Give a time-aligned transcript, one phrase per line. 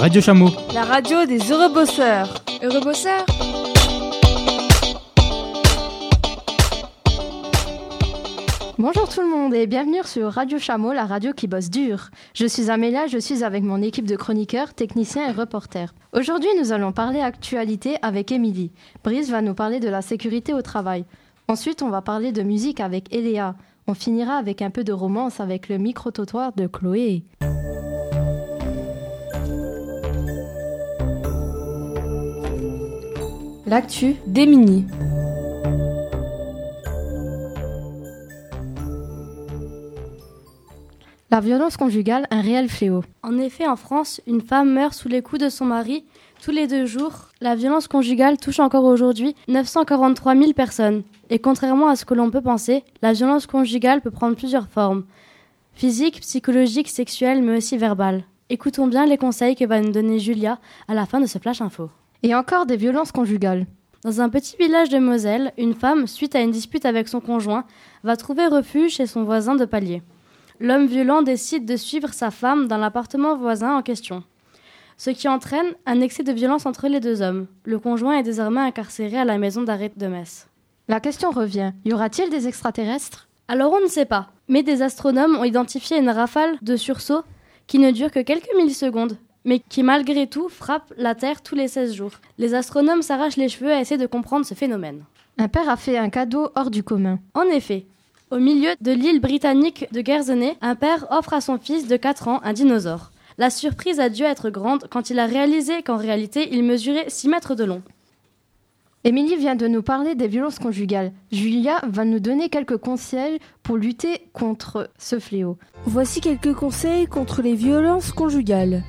[0.00, 0.48] Radio Chameau.
[0.72, 2.42] La radio des heureux bosseurs.
[2.62, 3.26] Heureux bosseurs
[8.78, 12.08] Bonjour tout le monde et bienvenue sur Radio Chameau, la radio qui bosse dur.
[12.32, 15.92] Je suis Amélia, je suis avec mon équipe de chroniqueurs, techniciens et reporters.
[16.14, 18.72] Aujourd'hui, nous allons parler actualité avec Émilie.
[19.04, 21.04] Brice va nous parler de la sécurité au travail.
[21.46, 23.54] Ensuite, on va parler de musique avec Eléa.
[23.86, 27.22] On finira avec un peu de romance avec le micro-trottoir de Chloé.
[33.70, 34.84] L'actu d'Emini.
[41.30, 43.04] La violence conjugale, un réel fléau.
[43.22, 46.04] En effet, en France, une femme meurt sous les coups de son mari
[46.42, 47.28] tous les deux jours.
[47.40, 51.04] La violence conjugale touche encore aujourd'hui 943 000 personnes.
[51.28, 55.04] Et contrairement à ce que l'on peut penser, la violence conjugale peut prendre plusieurs formes.
[55.74, 58.24] Physique, psychologique, sexuelle, mais aussi verbale.
[58.48, 61.60] Écoutons bien les conseils que va nous donner Julia à la fin de ce flash
[61.60, 61.88] info.
[62.22, 63.66] Et encore des violences conjugales.
[64.04, 67.64] Dans un petit village de Moselle, une femme, suite à une dispute avec son conjoint,
[68.02, 70.02] va trouver refuge chez son voisin de palier.
[70.58, 74.22] L'homme violent décide de suivre sa femme dans l'appartement voisin en question.
[74.98, 77.46] Ce qui entraîne un excès de violence entre les deux hommes.
[77.64, 80.48] Le conjoint est désormais incarcéré à la maison d'arrêt de Metz.
[80.88, 83.28] La question revient, y aura-t-il des extraterrestres?
[83.48, 87.22] Alors on ne sait pas, mais des astronomes ont identifié une rafale de sursaut
[87.66, 91.68] qui ne dure que quelques millisecondes, mais qui malgré tout frappe la Terre tous les
[91.68, 92.12] 16 jours.
[92.38, 95.04] Les astronomes s'arrachent les cheveux à essayer de comprendre ce phénomène.
[95.38, 97.18] Un père a fait un cadeau hors du commun.
[97.34, 97.86] En effet,
[98.30, 102.28] au milieu de l'île britannique de Guernsey, un père offre à son fils de 4
[102.28, 103.10] ans un dinosaure.
[103.38, 107.28] La surprise a dû être grande quand il a réalisé qu'en réalité il mesurait 6
[107.28, 107.82] mètres de long.
[109.02, 111.12] Émilie vient de nous parler des violences conjugales.
[111.32, 115.56] Julia va nous donner quelques conseils pour lutter contre ce fléau.
[115.86, 118.82] Voici quelques conseils contre les violences conjugales.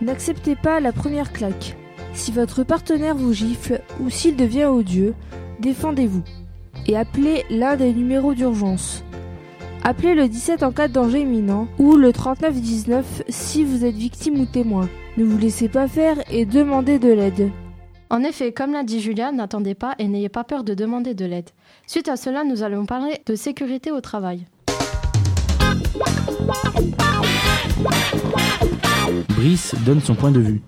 [0.00, 1.76] N'acceptez pas la première claque.
[2.14, 5.14] Si votre partenaire vous gifle ou s'il devient odieux,
[5.60, 6.22] défendez-vous
[6.86, 9.04] et appelez l'un des numéros d'urgence.
[9.82, 14.40] Appelez le 17 en cas de danger imminent ou le 3919 si vous êtes victime
[14.40, 14.88] ou témoin.
[15.16, 17.50] Ne vous laissez pas faire et demandez de l'aide.
[18.10, 21.24] En effet, comme l'a dit Julia, n'attendez pas et n'ayez pas peur de demander de
[21.24, 21.50] l'aide.
[21.86, 24.46] Suite à cela, nous allons parler de sécurité au travail.
[29.12, 30.62] Brice donne son point de vue.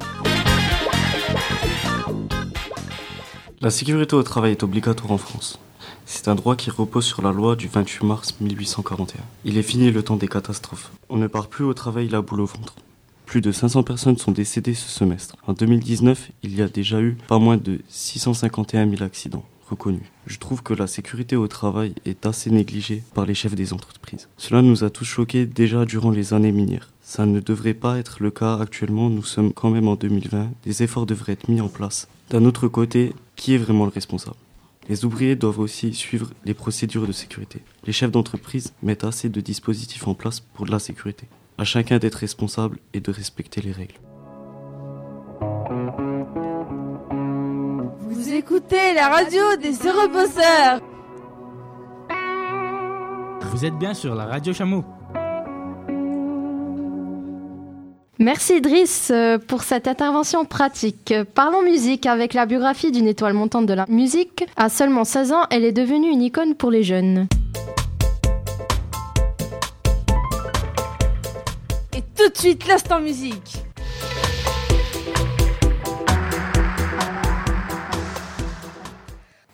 [3.61, 5.59] La sécurité au travail est obligatoire en France.
[6.05, 9.23] C'est un droit qui repose sur la loi du 28 mars 1841.
[9.45, 10.91] Il est fini le temps des catastrophes.
[11.09, 12.75] On ne part plus au travail la boule au ventre.
[13.25, 15.37] Plus de 500 personnes sont décédées ce semestre.
[15.47, 20.03] En 2019, il y a déjà eu pas moins de 651 000 accidents reconnus.
[20.27, 24.29] Je trouve que la sécurité au travail est assez négligée par les chefs des entreprises.
[24.37, 26.91] Cela nous a tous choqués déjà durant les années minières.
[27.09, 30.83] Ça ne devrait pas être le cas actuellement, nous sommes quand même en 2020, des
[30.83, 32.09] efforts devraient être mis en place.
[32.31, 34.35] D'un autre côté, qui est vraiment le responsable?
[34.89, 37.61] Les ouvriers doivent aussi suivre les procédures de sécurité.
[37.87, 41.29] Les chefs d'entreprise mettent assez de dispositifs en place pour la sécurité.
[41.59, 44.01] À chacun d'être responsable et de respecter les règles.
[48.01, 50.81] Vous écoutez la radio des heureux bosseurs.
[53.53, 54.85] Vous êtes bien sur la Radio Chameau.
[58.19, 61.13] Merci Idriss euh, pour cette intervention pratique.
[61.35, 64.47] Parlons musique avec la biographie d'une étoile montante de la musique.
[64.57, 67.27] À seulement 16 ans, elle est devenue une icône pour les jeunes.
[71.95, 73.59] Et tout de suite, l'instant musique.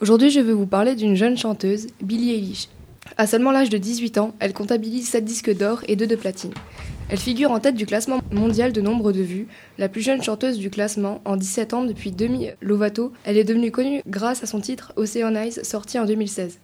[0.01, 2.69] Aujourd'hui, je veux vous parler d'une jeune chanteuse, Billie Eilish.
[3.17, 6.55] À seulement l'âge de 18 ans, elle comptabilise 7 disques d'or et 2 de platine.
[7.13, 9.47] Elle figure en tête du classement mondial de nombre de vues,
[9.77, 13.13] la plus jeune chanteuse du classement en 17 ans depuis Demi Lovato.
[13.25, 16.59] Elle est devenue connue grâce à son titre Ocean Eyes sorti en 2016.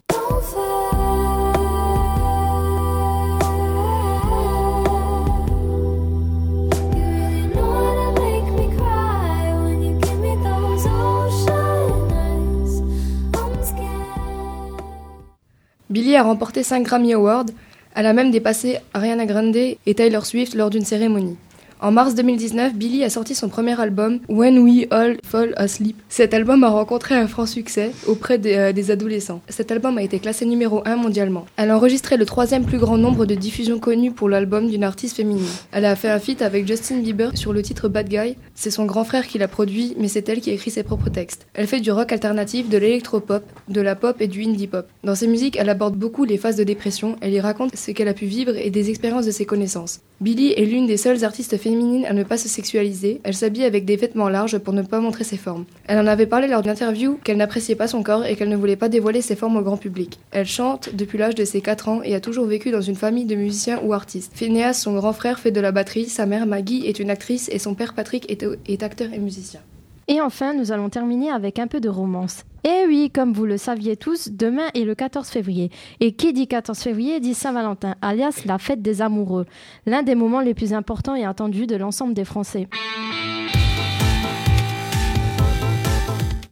[15.90, 17.46] Billie a remporté 5 Grammy Awards,
[17.94, 21.36] elle a même dépassé Ariana Grande et Taylor Swift lors d'une cérémonie.
[21.80, 25.96] En mars 2019, Billie a sorti son premier album, When We All Fall Asleep.
[26.08, 29.42] Cet album a rencontré un franc succès auprès des, euh, adolescents.
[29.48, 31.46] Cet album a été classé numéro 1 mondialement.
[31.56, 35.18] Elle a enregistré le troisième plus grand nombre de diffusions connues pour l'album d'une artiste
[35.18, 35.46] féminine.
[35.70, 38.34] Elle a fait un feat avec Justin Bieber sur le titre Bad Guy.
[38.56, 41.46] C'est son grand frère qui l'a produit, mais c'est elle qui écrit ses propres textes.
[41.54, 44.88] Elle fait du rock alternatif, de l'électropop, de la pop et du indie pop.
[45.04, 48.08] Dans ses musiques, elle aborde beaucoup les phases de dépression, elle y raconte ce qu'elle
[48.08, 50.00] a pu vivre et des expériences de ses connaissances.
[50.20, 53.64] Billie est l'une des seules artistes féminines féminine à ne pas se sexualiser, elle s'habille
[53.64, 55.64] avec des vêtements larges pour ne pas montrer ses formes.
[55.86, 58.56] Elle en avait parlé lors d'une interview qu'elle n'appréciait pas son corps et qu'elle ne
[58.56, 60.18] voulait pas dévoiler ses formes au grand public.
[60.30, 63.26] Elle chante depuis l'âge de ses 4 ans et a toujours vécu dans une famille
[63.26, 64.32] de musiciens ou artistes.
[64.34, 67.58] Phineas, son grand frère, fait de la batterie, sa mère Maggie est une actrice et
[67.58, 69.60] son père Patrick est acteur et musicien.
[70.10, 72.44] Et enfin, nous allons terminer avec un peu de romance.
[72.64, 75.70] Et oui, comme vous le saviez tous, demain est le 14 février.
[76.00, 79.44] Et qui dit 14 février dit Saint-Valentin, alias la fête des amoureux,
[79.84, 82.68] l'un des moments les plus importants et attendus de l'ensemble des Français.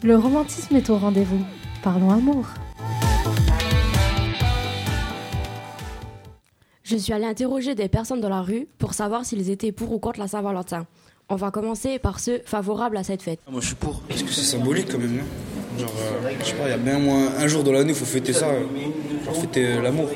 [0.03, 1.41] Le romantisme est au rendez-vous.
[1.83, 2.45] Parlons amour.
[6.83, 9.99] Je suis allée interroger des personnes dans la rue pour savoir s'ils étaient pour ou
[9.99, 10.87] contre la Saint-Valentin.
[11.29, 13.41] On va commencer par ceux favorables à cette fête.
[13.51, 15.21] Moi je suis pour, parce que c'est symbolique quand même.
[15.21, 15.81] Hein.
[15.81, 15.91] Genre,
[16.25, 18.05] euh, je sais pas, il y a bien moins un jour dans l'année, il faut
[18.05, 18.61] fêter ça, euh,
[19.25, 20.09] genre fêter euh, l'amour.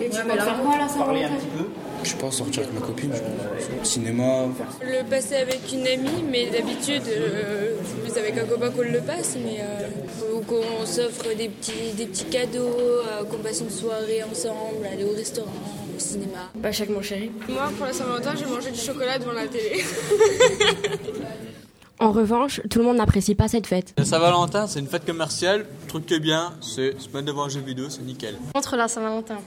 [0.00, 1.34] Et tu vas faire quoi là, Saint-Valentin
[2.02, 3.12] Je sais pas, sortir avec ma copine,
[3.82, 4.46] cinéma.
[4.82, 9.00] Le passer avec une amie, mais d'habitude, euh, c'est plus avec un copain qu'on le
[9.00, 13.70] passe, mais euh, ou qu'on s'offre des petits, des petits cadeaux, euh, qu'on passe une
[13.70, 15.48] soirée ensemble, aller au restaurant,
[15.96, 16.50] au cinéma.
[16.62, 17.30] Pas chaque mon chéri.
[17.48, 19.82] Moi, pour la Saint-Valentin, j'ai mangé du chocolat devant la télé.
[21.98, 23.94] En revanche, tout le monde n'apprécie pas cette fête.
[23.96, 25.60] La Saint-Valentin, c'est une fête commerciale.
[25.60, 28.36] Le truc qui est bien, c'est se mettre devant un jeu vidéo, c'est nickel.
[28.54, 29.38] Contre la Saint-Valentin.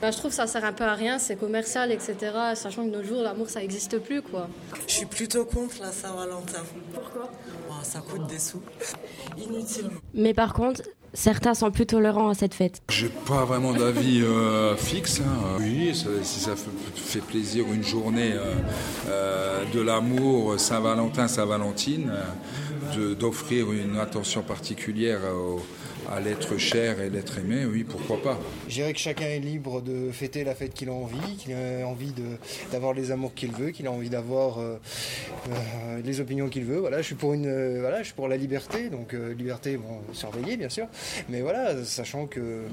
[0.00, 2.16] Ben, je trouve que ça sert un peu à rien, c'est commercial, etc.
[2.54, 4.48] Sachant que de nos jours, l'amour, ça n'existe plus, quoi.
[4.86, 6.62] Je suis plutôt contre la Saint-Valentin.
[6.94, 7.30] Pourquoi?
[7.82, 8.62] Ça coûte des sous.
[9.36, 9.90] Inutilement.
[10.14, 10.82] Mais par contre,
[11.18, 12.80] certains sont plus tolérants à cette fête.
[12.90, 15.20] J'ai pas vraiment d'avis euh, fixe.
[15.20, 15.56] hein.
[15.58, 18.54] Oui, ça- si ça fait, plaisir une journée euh,
[19.08, 22.12] euh, de l'amour, Saint-Valentin, Saint-Valentine,
[22.96, 25.60] euh, d'offrir une attention particulière au-
[26.10, 28.38] à l'être cher et l'être aimé, oui, pourquoi pas.
[28.66, 31.86] Je dirais que chacun est libre de fêter la fête qu'il a envie, qu'il a
[31.86, 32.38] envie de-
[32.72, 34.78] d'avoir les amours qu'il veut, qu'il a envie d'avoir euh,
[35.50, 36.78] euh, les opinions qu'il veut.
[36.78, 39.76] Voilà, je suis pour une, euh, voilà, je suis pour la liberté, donc euh, liberté,
[39.76, 40.86] bon, surveillée bien sûr,
[41.28, 42.64] mais voilà, sachant que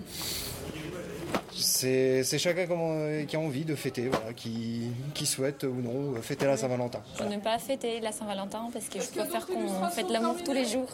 [1.53, 6.21] c'est c'est chacun comment- qui a envie de fêter, voilà, qui, qui souhaite ou non
[6.21, 7.01] fêter la Saint-Valentin.
[7.17, 10.65] Je n'aime pas fêter la Saint-Valentin parce que je préfère qu'on fête l'amour tous les
[10.65, 10.89] jours.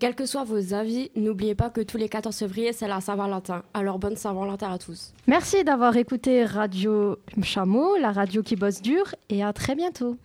[0.00, 3.64] Quels que soient vos avis, n'oubliez pas que tous les 14 février, c'est la Saint-Valentin.
[3.74, 5.12] Alors bonne Saint-Valentin à tous.
[5.26, 10.16] Merci d'avoir écouté Radio Chameau, la radio qui bosse dur, et à très bientôt.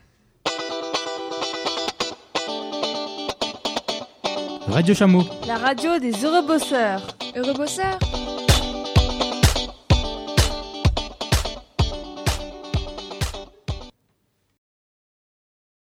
[4.67, 5.23] Radio Chameau.
[5.47, 7.01] La radio des heureux bosseurs.
[7.35, 7.99] Heureux bosseurs